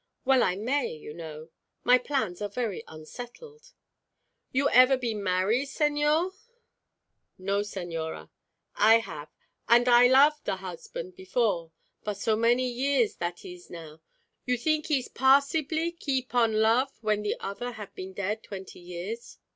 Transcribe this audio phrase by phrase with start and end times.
[0.25, 1.49] "Well, I may, you know;
[1.83, 3.71] my plans are very unsettled."
[4.51, 6.31] "You ever been marry, señor?"
[7.37, 8.31] "No, señora."
[8.75, 9.29] "I have;
[9.69, 11.71] and I love the husband, before;
[12.03, 14.01] but so many years that ees now.
[14.47, 19.37] You think ees possiblee keep on love when the other have been dead twenty years?"